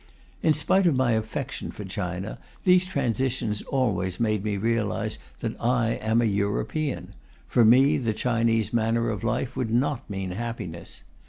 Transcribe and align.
In 0.41 0.53
spite 0.53 0.87
of 0.87 0.95
my 0.95 1.11
affection 1.11 1.69
for 1.69 1.85
China, 1.85 2.39
these 2.63 2.87
transitions 2.87 3.61
always 3.61 4.19
made 4.19 4.43
me 4.43 4.57
realize 4.57 5.19
that 5.41 5.55
I 5.63 5.89
am 6.01 6.23
a 6.23 6.25
European; 6.25 7.09
for 7.47 7.63
me, 7.63 7.99
the 7.99 8.11
Chinese 8.11 8.73
manner 8.73 9.11
of 9.11 9.23
life 9.23 9.55
would 9.55 9.69
not 9.69 10.09
mean 10.09 10.31
happiness. 10.31 11.03